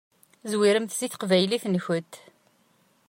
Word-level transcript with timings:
Zwiremt 0.51 0.93
seg 0.95 1.09
teqbaylit-nkent. 1.11 2.13